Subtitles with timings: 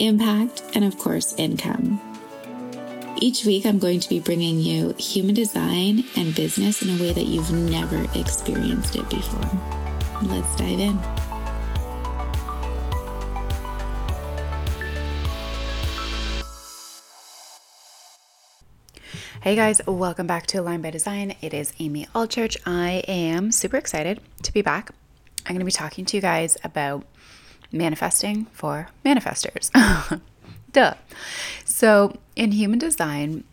[0.00, 2.00] impact, and of course, income.
[3.18, 7.12] Each week, I'm going to be bringing you human design and business in a way
[7.12, 9.60] that you've never experienced it before.
[10.22, 10.98] Let's dive in.
[19.42, 21.34] Hey guys, welcome back to Align by Design.
[21.40, 22.58] It is Amy Allchurch.
[22.66, 24.90] I am super excited to be back.
[25.46, 27.04] I'm going to be talking to you guys about
[27.72, 29.70] manifesting for manifestors.
[30.72, 30.94] Duh.
[31.64, 33.44] So, in human design,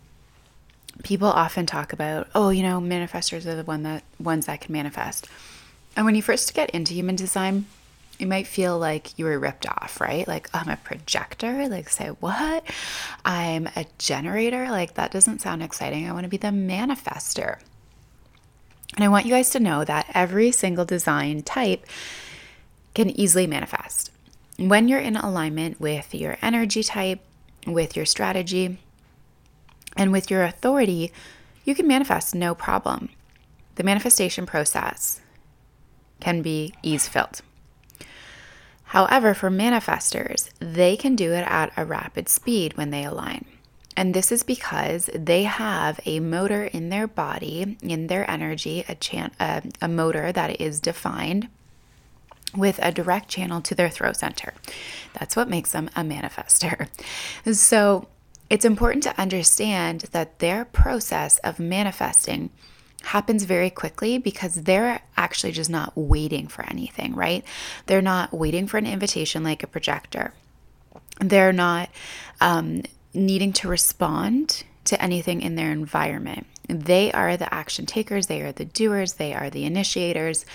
[1.03, 4.73] people often talk about, oh, you know, manifestors are the one that ones that can
[4.73, 5.27] manifest.
[5.95, 7.65] And when you first get into human design,
[8.19, 10.27] you might feel like you were ripped off, right?
[10.27, 11.67] Like, I'm a projector.
[11.67, 12.63] Like, say, what?
[13.25, 14.69] I'm a generator.
[14.69, 16.07] Like, that doesn't sound exciting.
[16.07, 17.59] I want to be the manifester.
[18.95, 21.85] And I want you guys to know that every single design type
[22.95, 24.11] can easily manifest.
[24.57, 27.19] When you're in alignment with your energy type,
[27.67, 28.79] with your strategy,
[29.95, 31.11] and with your authority,
[31.63, 33.09] you can manifest no problem.
[33.75, 35.21] The manifestation process
[36.19, 37.41] can be ease filled.
[38.85, 43.45] However, for manifestors, they can do it at a rapid speed when they align.
[43.95, 48.95] And this is because they have a motor in their body, in their energy, a,
[48.95, 51.49] chan- a, a motor that is defined
[52.55, 54.53] with a direct channel to their throat center.
[55.13, 56.87] That's what makes them a manifester.
[57.53, 58.07] So
[58.49, 62.49] it's important to understand that their process of manifesting
[63.03, 67.43] happens very quickly because they're actually just not waiting for anything, right?
[67.85, 70.33] They're not waiting for an invitation like a projector.
[71.19, 71.89] They're not
[72.41, 76.47] um, needing to respond to anything in their environment.
[76.67, 80.45] They are the action takers, they are the doers, they are the initiators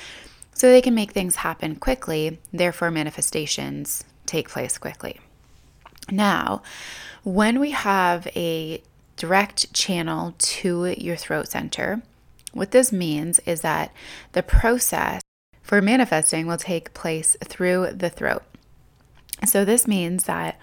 [0.63, 5.19] so they can make things happen quickly, therefore, manifestations take place quickly.
[6.09, 6.63] Now,
[7.25, 8.81] when we have a
[9.17, 12.01] direct channel to your throat center,
[12.53, 13.93] what this means is that
[14.35, 15.21] the process
[15.63, 18.45] for manifesting will take place through the throat.
[19.45, 20.61] So, this means that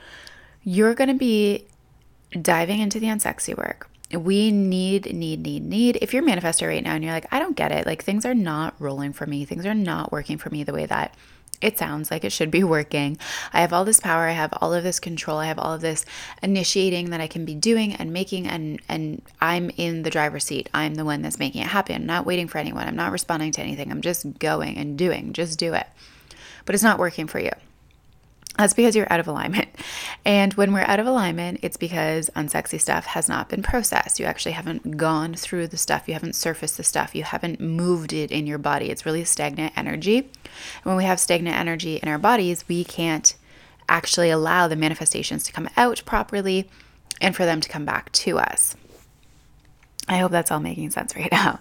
[0.63, 1.65] you're going to be
[2.41, 5.97] diving into the unsexy work we need, need, need, need.
[6.01, 8.33] If you're manifestor right now and you're like, I don't get it, like things are
[8.33, 11.15] not rolling for me, things are not working for me the way that
[11.61, 13.17] it sounds like it should be working.
[13.53, 15.81] I have all this power, I have all of this control, I have all of
[15.81, 16.05] this
[16.41, 20.69] initiating that I can be doing and making and and I'm in the driver's seat.
[20.73, 21.95] I'm the one that's making it happen.
[21.95, 22.87] I'm not waiting for anyone.
[22.87, 23.91] I'm not responding to anything.
[23.91, 25.33] I'm just going and doing.
[25.33, 25.87] Just do it.
[26.65, 27.51] But it's not working for you.
[28.57, 29.69] That's because you're out of alignment.
[30.25, 34.19] And when we're out of alignment, it's because unsexy stuff has not been processed.
[34.19, 38.13] You actually haven't gone through the stuff, you haven't surfaced the stuff, you haven't moved
[38.13, 38.89] it in your body.
[38.89, 40.17] It's really stagnant energy.
[40.19, 43.35] And when we have stagnant energy in our bodies, we can't
[43.87, 46.69] actually allow the manifestations to come out properly
[47.21, 48.75] and for them to come back to us.
[50.07, 51.59] I hope that's all making sense right now.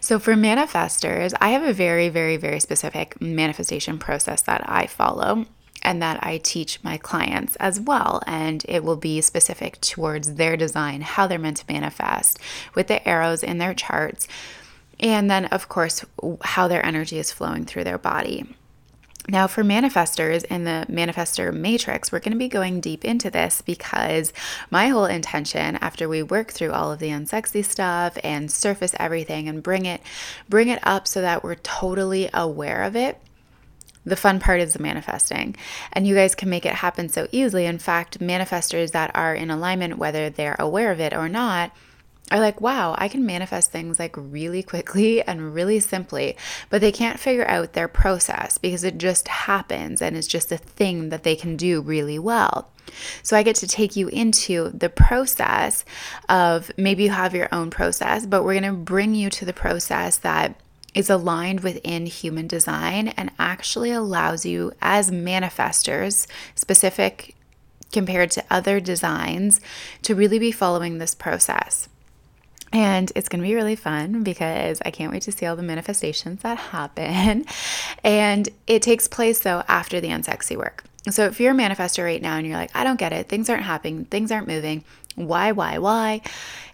[0.00, 5.46] So, for manifestors, I have a very, very, very specific manifestation process that I follow
[5.82, 8.22] and that I teach my clients as well.
[8.26, 12.38] And it will be specific towards their design, how they're meant to manifest
[12.74, 14.26] with the arrows in their charts.
[15.00, 16.04] And then, of course,
[16.42, 18.46] how their energy is flowing through their body.
[19.28, 23.62] Now, for manifestors in the manifestor matrix, we're going to be going deep into this
[23.62, 24.32] because
[24.68, 29.48] my whole intention after we work through all of the unsexy stuff and surface everything
[29.48, 30.00] and bring it
[30.48, 33.20] bring it up so that we're totally aware of it
[34.04, 35.56] the fun part is the manifesting,
[35.92, 37.66] and you guys can make it happen so easily.
[37.66, 41.72] In fact, manifestors that are in alignment, whether they're aware of it or not,
[42.30, 46.36] are like, wow, I can manifest things like really quickly and really simply,
[46.70, 50.56] but they can't figure out their process because it just happens and it's just a
[50.56, 52.70] thing that they can do really well.
[53.22, 55.84] So I get to take you into the process
[56.28, 59.52] of maybe you have your own process, but we're going to bring you to the
[59.52, 60.60] process that
[60.94, 67.34] is aligned within human design and actually allows you as manifestors, specific
[67.92, 69.60] compared to other designs,
[70.02, 71.88] to really be following this process.
[72.72, 75.62] And it's going to be really fun because I can't wait to see all the
[75.62, 77.44] manifestations that happen.
[78.04, 80.82] And it takes place though after the unsexy work.
[81.10, 83.48] So if you're a manifester right now and you're like, I don't get it, things
[83.48, 84.84] aren't happening, things aren't moving,
[85.14, 86.22] why, why, why?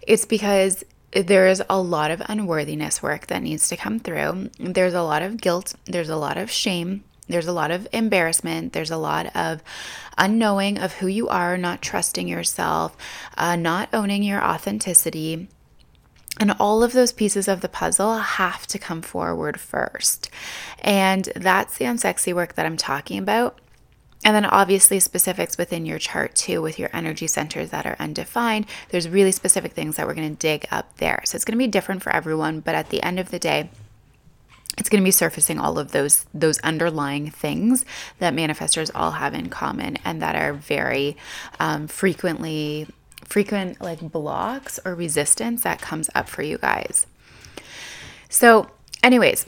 [0.01, 4.49] It's because there is a lot of unworthiness work that needs to come through.
[4.59, 8.73] There's a lot of guilt, there's a lot of shame, there's a lot of embarrassment,
[8.73, 9.61] there's a lot of
[10.17, 12.97] unknowing of who you are, not trusting yourself,
[13.37, 15.47] uh, not owning your authenticity.
[16.39, 20.29] And all of those pieces of the puzzle have to come forward first.
[20.79, 23.59] And that's the unsexy work that I'm talking about.
[24.23, 28.65] And then obviously specifics within your chart too, with your energy centers that are undefined.
[28.89, 31.21] There's really specific things that we're going to dig up there.
[31.25, 33.69] So it's going to be different for everyone, but at the end of the day,
[34.77, 37.83] it's going to be surfacing all of those those underlying things
[38.19, 41.17] that manifestors all have in common and that are very
[41.59, 42.87] um, frequently
[43.25, 47.05] frequent like blocks or resistance that comes up for you guys.
[48.29, 48.69] So,
[49.03, 49.47] anyways,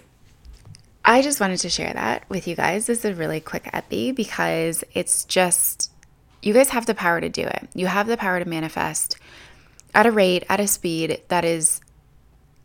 [1.04, 2.86] I just wanted to share that with you guys.
[2.86, 5.92] This is a really quick epi because it's just,
[6.42, 7.70] you guys have the power to do it.
[7.74, 9.18] You have the power to manifest
[9.94, 11.82] at a rate, at a speed that is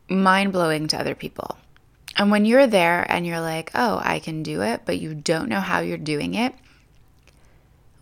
[0.09, 1.57] mind blowing to other people.
[2.17, 5.49] And when you're there and you're like, oh, I can do it, but you don't
[5.49, 6.55] know how you're doing it,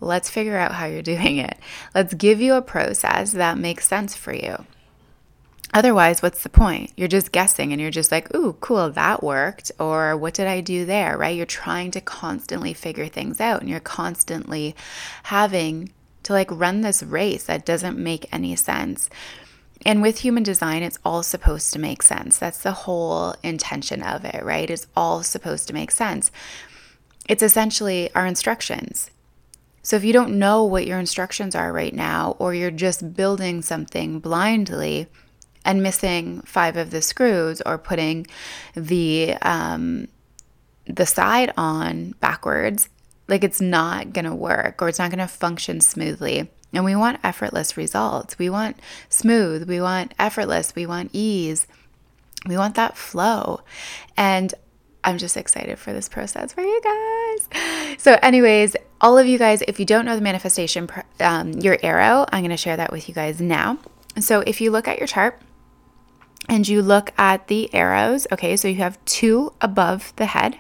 [0.01, 1.59] let's figure out how you're doing it.
[1.95, 4.67] Let's give you a process that makes sense for you.
[5.75, 6.93] Otherwise, what's the point?
[6.97, 9.73] You're just guessing and you're just like, ooh, cool, that worked.
[9.81, 11.37] Or what did I do there, right?
[11.37, 14.77] You're trying to constantly figure things out and you're constantly
[15.25, 15.93] having
[16.23, 19.11] to like run this race that doesn't make any sense.
[19.85, 22.39] And with human design, it's all supposed to make sense.
[22.39, 24.71] That's the whole intention of it, right?
[24.71, 26.31] It's all supposed to make sense.
[27.29, 29.11] It's essentially our instructions.
[29.83, 33.61] So if you don't know what your instructions are right now, or you're just building
[33.61, 35.09] something blindly,
[35.65, 38.27] and missing five of the screws or putting
[38.75, 40.09] the um,
[40.87, 42.89] the side on backwards,
[43.29, 46.51] like it's not to work or it's not to function smoothly.
[46.73, 48.39] And we want effortless results.
[48.39, 48.79] We want
[49.09, 51.67] smooth, we want effortless, we want ease.
[52.47, 53.61] We want that flow.
[54.17, 54.53] And
[55.03, 57.99] I'm just excited for this process for you guys.
[57.99, 60.89] So, anyways, all of you guys, if you don't know the manifestation,
[61.21, 63.79] um, your arrow, I'm going to share that with you guys now.
[64.19, 65.41] So, if you look at your chart,
[66.49, 70.59] and you look at the arrows, okay, so you have two above the head.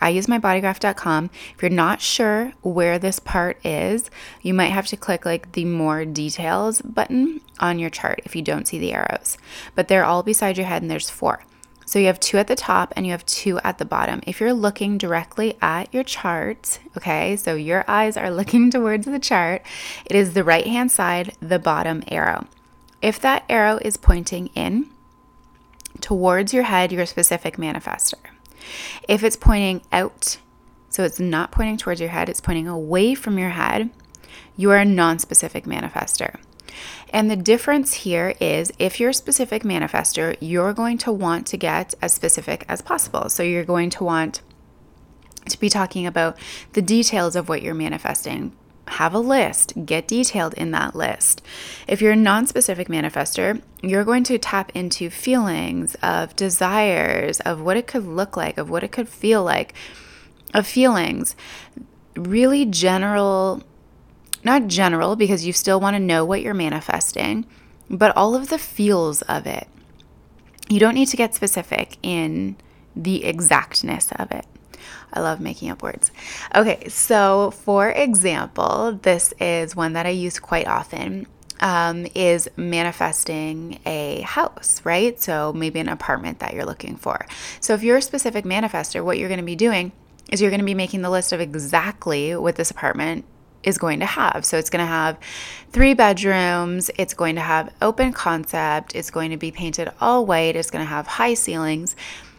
[0.00, 1.30] I use mybodygraph.com.
[1.54, 4.10] If you're not sure where this part is,
[4.40, 8.40] you might have to click like the more details button on your chart if you
[8.40, 9.36] don't see the arrows.
[9.74, 11.44] But they're all beside your head and there's four.
[11.84, 14.20] So you have two at the top and you have two at the bottom.
[14.24, 19.18] If you're looking directly at your chart, okay, so your eyes are looking towards the
[19.18, 19.62] chart,
[20.06, 22.46] it is the right hand side, the bottom arrow.
[23.02, 24.90] If that arrow is pointing in
[26.00, 28.14] towards your head, you're a specific manifester.
[29.08, 30.38] If it's pointing out,
[30.90, 33.90] so it's not pointing towards your head, it's pointing away from your head,
[34.56, 36.38] you are a non specific manifester.
[37.12, 41.56] And the difference here is if you're a specific manifester, you're going to want to
[41.56, 43.28] get as specific as possible.
[43.28, 44.42] So you're going to want
[45.48, 46.38] to be talking about
[46.74, 48.52] the details of what you're manifesting,
[48.88, 51.42] have a list, get detailed in that list.
[51.86, 57.60] If you're a non specific manifester, you're going to tap into feelings of desires, of
[57.60, 59.74] what it could look like, of what it could feel like,
[60.54, 61.36] of feelings.
[62.16, 63.62] Really general,
[64.44, 67.46] not general, because you still want to know what you're manifesting,
[67.88, 69.68] but all of the feels of it.
[70.68, 72.56] You don't need to get specific in
[72.94, 74.46] the exactness of it.
[75.12, 76.10] I love making up words.
[76.54, 81.26] Okay, so for example, this is one that I use quite often.
[81.62, 85.20] Um, is manifesting a house, right?
[85.20, 87.26] So maybe an apartment that you're looking for.
[87.60, 89.92] So if you're a specific manifester, what you're going to be doing
[90.30, 93.26] is you're going to be making the list of exactly what this apartment
[93.62, 94.44] is going to have.
[94.44, 95.18] So it's going to have
[95.70, 100.56] three bedrooms, it's going to have open concept, it's going to be painted all white,
[100.56, 101.94] it's going to have high ceilings,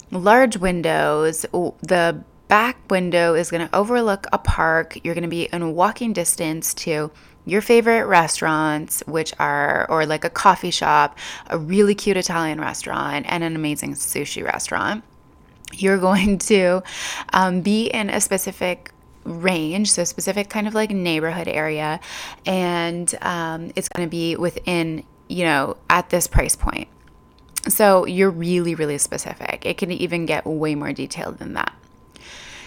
[0.10, 4.98] large windows, the back window is going to overlook a park.
[5.06, 7.10] You're going to be in walking distance to
[7.46, 11.18] your favorite restaurants, which are, or like a coffee shop,
[11.48, 15.02] a really cute Italian restaurant, and an amazing sushi restaurant.
[15.72, 16.84] You're going to
[17.32, 18.92] um, be in a specific
[19.24, 22.02] range, so specific kind of like neighborhood area,
[22.46, 26.90] and um, it's going to be within, you know, at this price point.
[27.70, 29.66] So you're really, really specific.
[29.66, 31.74] It can even get way more detailed than that.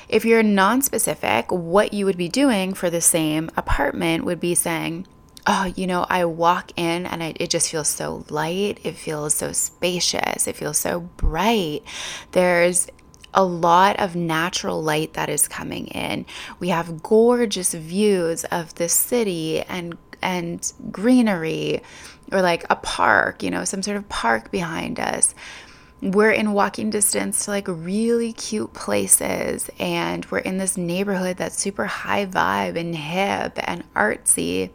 [0.08, 4.54] If you're non specific, what you would be doing for the same apartment would be
[4.54, 5.06] saying,
[5.46, 8.80] Oh, you know, I walk in and I, it just feels so light.
[8.82, 10.46] It feels so spacious.
[10.46, 11.82] It feels so bright.
[12.32, 12.88] There's
[13.34, 16.24] a lot of natural light that is coming in.
[16.60, 21.82] We have gorgeous views of the city and and greenery
[22.32, 25.34] or like a park, you know, some sort of park behind us.
[26.04, 31.58] We're in walking distance to like really cute places and we're in this neighborhood that's
[31.58, 34.68] super high vibe and hip and artsy.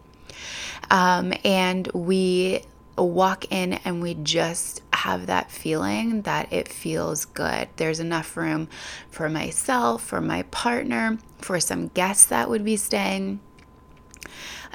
[0.90, 2.64] Um, and we
[2.98, 7.70] walk in and we just have that feeling that it feels good.
[7.76, 8.68] There's enough room
[9.12, 13.40] for myself, for my partner, for some guests that would be staying.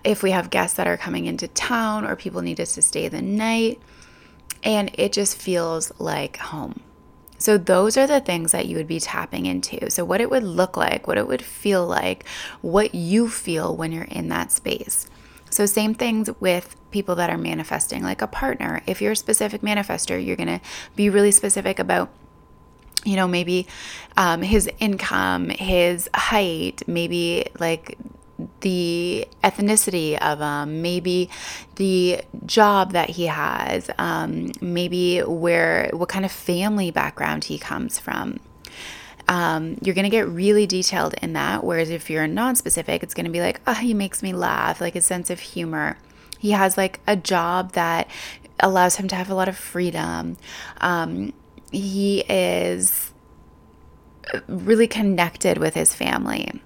[0.05, 3.09] If we have guests that are coming into town or people need us to stay
[3.09, 3.81] the night,
[4.65, 6.81] and it just feels like home.
[7.39, 9.91] So, those are the things that you would be tapping into.
[9.91, 12.27] So, what it would look like, what it would feel like,
[12.63, 15.11] what you feel when you're in that space.
[15.51, 18.83] So, same things with people that are manifesting, like a partner.
[18.87, 20.61] If you're a specific manifester, you're going to
[20.97, 22.11] be really specific about
[23.05, 23.67] you know, maybe
[24.17, 27.99] um, his income, his height, maybe like
[28.65, 31.31] the ethnicity of him, maybe
[31.77, 37.99] the job that he has, um, maybe where what kind of family background he comes
[37.99, 38.41] from
[39.29, 41.65] um, you're going to get really detailed in that.
[41.65, 44.81] Whereas if you're non specific, it's going to be like, oh, he makes me laugh,
[44.81, 45.99] like a sense of humor.
[46.39, 48.09] He has like a job that
[48.61, 50.37] allows him to have a lot of freedom.
[50.81, 51.33] Um,
[51.73, 53.13] he is
[54.47, 56.61] really connected with his family.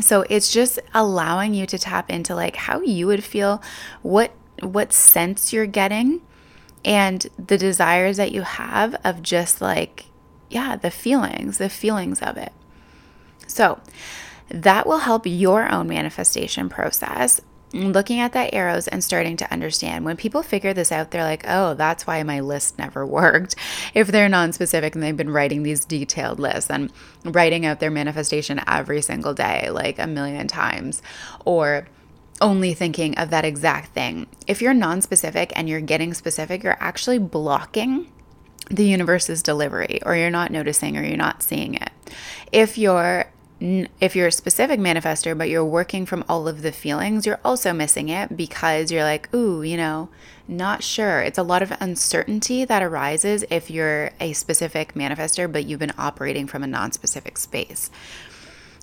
[0.00, 3.62] So it's just allowing you to tap into like how you would feel,
[4.02, 6.20] what what sense you're getting
[6.84, 10.06] and the desires that you have of just like
[10.50, 12.52] yeah, the feelings, the feelings of it.
[13.46, 13.80] So
[14.50, 17.40] that will help your own manifestation process.
[17.72, 21.44] Looking at that arrows and starting to understand when people figure this out, they're like,
[21.48, 23.56] oh, that's why my list never worked.
[23.94, 26.92] If they're non specific and they've been writing these detailed lists and
[27.24, 31.02] writing out their manifestation every single day, like a million times,
[31.44, 31.86] or
[32.40, 34.26] only thinking of that exact thing.
[34.46, 38.10] If you're non specific and you're getting specific, you're actually blocking
[38.70, 41.90] the universe's delivery or you're not noticing or you're not seeing it.
[42.52, 43.30] If you're
[44.00, 47.72] if you're a specific manifester but you're working from all of the feelings, you're also
[47.72, 50.08] missing it because you're like, "Ooh, you know,
[50.48, 55.64] not sure." It's a lot of uncertainty that arises if you're a specific manifester but
[55.64, 57.90] you've been operating from a non-specific space.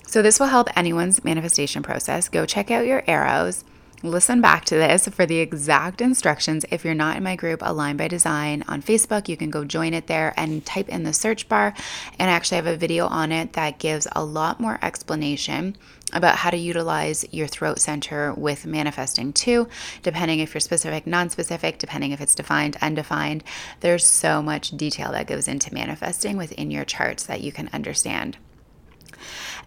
[0.07, 2.29] So this will help anyone's manifestation process.
[2.29, 3.63] Go check out your arrows
[4.03, 6.65] listen back to this for the exact instructions.
[6.71, 9.93] If you're not in my group, Align by Design on Facebook, you can go join
[9.93, 11.73] it there and type in the search bar.
[12.17, 15.75] And I actually have a video on it that gives a lot more explanation
[16.13, 19.67] about how to utilize your throat center with manifesting too,
[20.01, 23.43] depending if you're specific, non specific, depending if it's defined, undefined.
[23.81, 28.37] There's so much detail that goes into manifesting within your charts that you can understand.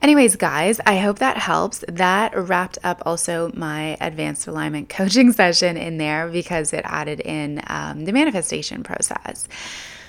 [0.03, 1.85] Anyways, guys, I hope that helps.
[1.87, 7.63] That wrapped up also my advanced alignment coaching session in there because it added in
[7.69, 9.47] um, the manifestation process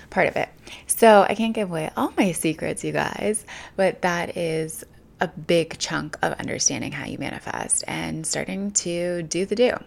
[0.10, 0.50] part of it.
[0.88, 3.46] So I can't give away all my secrets, you guys,
[3.76, 4.84] but that is
[5.22, 9.78] a big chunk of understanding how you manifest and starting to do the do.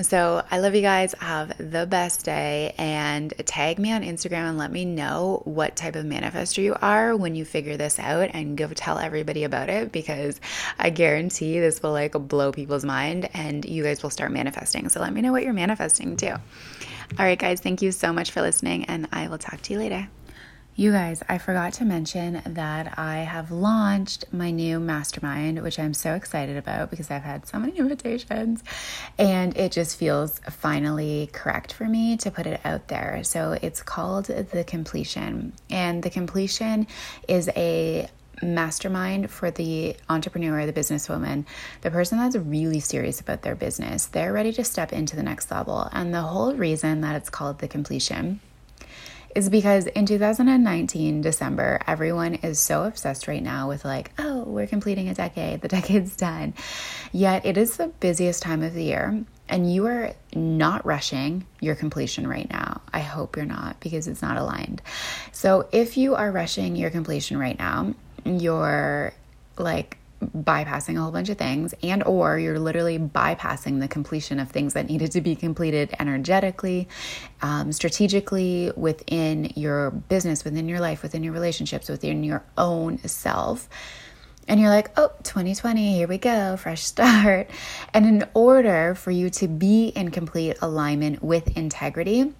[0.00, 1.14] So I love you guys.
[1.20, 5.94] Have the best day and tag me on Instagram and let me know what type
[5.94, 9.92] of manifester you are when you figure this out and go tell everybody about it
[9.92, 10.40] because
[10.78, 14.88] I guarantee this will like blow people's mind and you guys will start manifesting.
[14.88, 16.32] So let me know what you're manifesting too.
[16.32, 19.78] All right, guys, thank you so much for listening and I will talk to you
[19.78, 20.08] later.
[20.76, 25.94] You guys, I forgot to mention that I have launched my new mastermind, which I'm
[25.94, 28.64] so excited about because I've had so many invitations
[29.16, 33.20] and it just feels finally correct for me to put it out there.
[33.22, 36.88] So it's called The Completion, and The Completion
[37.28, 38.08] is a
[38.42, 41.44] mastermind for the entrepreneur, the businesswoman,
[41.82, 44.06] the person that's really serious about their business.
[44.06, 45.88] They're ready to step into the next level.
[45.92, 48.40] And the whole reason that it's called The Completion
[49.34, 54.66] is because in 2019, December, everyone is so obsessed right now with, like, oh, we're
[54.66, 56.54] completing a decade, the decade's done.
[57.12, 61.74] Yet it is the busiest time of the year, and you are not rushing your
[61.74, 62.80] completion right now.
[62.92, 64.82] I hope you're not because it's not aligned.
[65.32, 69.12] So if you are rushing your completion right now, you're
[69.58, 69.98] like
[70.28, 74.74] bypassing a whole bunch of things and or you're literally bypassing the completion of things
[74.74, 76.88] that needed to be completed energetically
[77.42, 83.68] um, strategically within your business within your life within your relationships within your own self
[84.46, 87.48] and you're like, oh, 2020, here we go, fresh start.
[87.92, 92.32] And in order for you to be in complete alignment with integrity,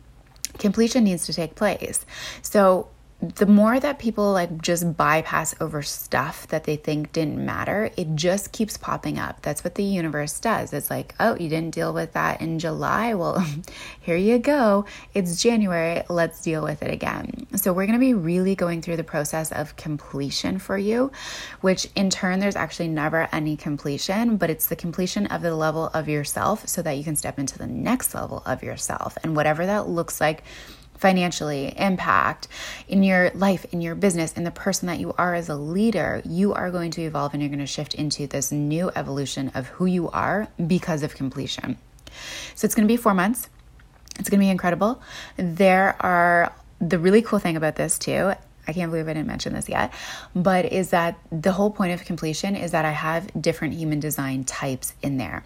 [0.59, 2.05] completion needs to take place.
[2.43, 2.89] So
[3.23, 8.15] the more that people like just bypass over stuff that they think didn't matter, it
[8.15, 9.41] just keeps popping up.
[9.43, 10.73] That's what the universe does.
[10.73, 13.15] It's like, oh, you didn't deal with that in July.
[13.25, 13.47] Well,
[14.01, 14.85] here you go.
[15.15, 16.03] It's January.
[16.09, 17.47] Let's deal with it again.
[17.55, 21.13] So, we're going to be really going through the process of completion for you,
[21.61, 25.91] which in turn, there's actually never any completion, but it's the completion of the level
[25.95, 29.17] of yourself so that you can step into the next level of yourself.
[29.23, 30.43] And whatever that looks like
[31.05, 32.49] financially, impact
[32.89, 36.23] in your life, in your business, in the person that you are as a leader,
[36.25, 39.67] you are going to evolve and you're going to shift into this new evolution of
[39.67, 41.77] who you are because of completion.
[42.55, 43.51] So it's going to be four months.
[44.19, 45.03] It's going to be incredible.
[45.37, 48.33] There are the really cool thing about this too
[48.67, 49.93] I can't believe I didn't mention this yet,
[50.35, 54.45] but is that the whole point of completion is that I have different human design
[54.45, 55.45] types in there.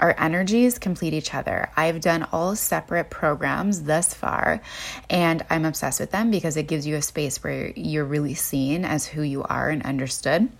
[0.00, 1.70] Our energies complete each other.
[1.76, 4.60] I've done all separate programs thus far,
[5.08, 8.84] and I'm obsessed with them because it gives you a space where you're really seen
[8.84, 10.50] as who you are and understood.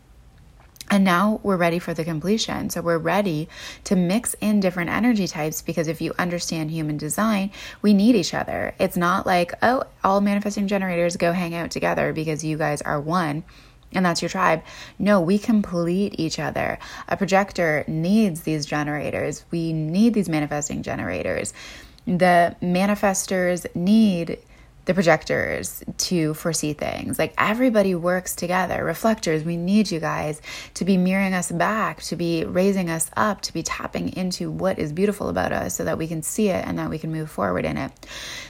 [0.91, 2.69] And now we're ready for the completion.
[2.71, 3.49] So we're ready
[3.85, 7.51] to mix in different energy types because if you understand human design,
[7.81, 8.75] we need each other.
[8.79, 13.01] It's not like, oh, all manifesting generators go hang out together because you guys are
[13.01, 13.45] one
[13.95, 14.63] and that's your tribe.
[14.99, 16.79] No, we complete each other.
[17.09, 19.45] A projector needs these generators.
[19.51, 21.53] We need these manifesting generators.
[22.07, 24.39] The manifestors need
[24.85, 27.19] the projectors to foresee things.
[27.19, 28.85] Like everybody works together.
[28.85, 30.43] Reflectors, we need you guys
[30.75, 34.79] to be mirroring us back, to be raising us up, to be tapping into what
[34.79, 37.31] is beautiful about us so that we can see it and that we can move
[37.31, 37.93] forward in it.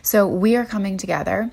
[0.03, 1.51] So we are coming together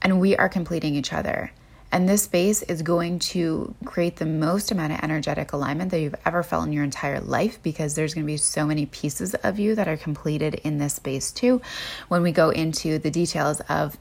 [0.00, 1.52] and we are completing each other.
[1.92, 6.14] And this space is going to create the most amount of energetic alignment that you've
[6.24, 9.58] ever felt in your entire life because there's going to be so many pieces of
[9.58, 11.60] you that are completed in this space too.
[12.08, 13.98] When we go into the details of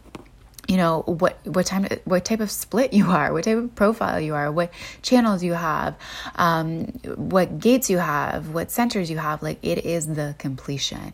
[0.68, 4.22] you know what what time what type of split you are what type of profile
[4.22, 4.72] you are what
[5.02, 5.96] channels you have
[6.36, 11.14] um, what gates you have what centers you have like it is the completion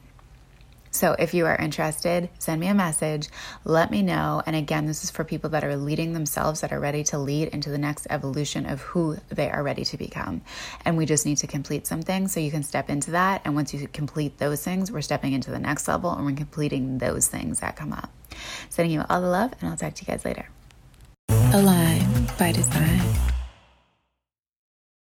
[0.97, 3.29] so if you are interested, send me a message,
[3.63, 4.41] let me know.
[4.45, 7.49] And again, this is for people that are leading themselves, that are ready to lead
[7.49, 10.41] into the next evolution of who they are ready to become.
[10.83, 13.41] And we just need to complete some things so you can step into that.
[13.45, 16.97] And once you complete those things, we're stepping into the next level and we're completing
[16.97, 18.12] those things that come up.
[18.69, 20.49] Sending you all the love, and I'll talk to you guys later.
[21.53, 23.37] Align by design.